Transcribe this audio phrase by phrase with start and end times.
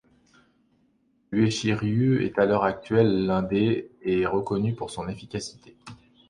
[1.31, 5.77] L'Uechi ryū est à l’heure actuelle l’un des et est reconnu pour son efficacité.